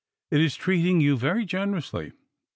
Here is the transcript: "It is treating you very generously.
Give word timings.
"It 0.31 0.41
is 0.41 0.55
treating 0.55 0.99
you 0.99 1.15
very 1.15 1.45
generously. 1.45 2.13